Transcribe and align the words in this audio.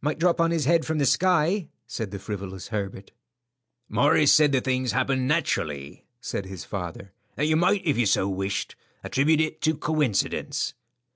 "Might 0.00 0.18
drop 0.18 0.40
on 0.40 0.50
his 0.50 0.64
head 0.64 0.84
from 0.84 0.98
the 0.98 1.06
sky," 1.06 1.68
said 1.86 2.10
the 2.10 2.18
frivolous 2.18 2.70
Herbert. 2.70 3.12
"Morris 3.88 4.32
said 4.32 4.50
the 4.50 4.60
things 4.60 4.90
happened 4.90 5.20
so 5.20 5.26
naturally," 5.26 6.04
said 6.20 6.46
his 6.46 6.64
father, 6.64 7.12
"that 7.36 7.46
you 7.46 7.54
might 7.54 7.86
if 7.86 7.96
you 7.96 8.04
so 8.06 8.28
wished 8.28 8.74
attribute 9.04 9.40
it 9.40 9.60
to 9.60 9.76
coincidence." 9.76 10.74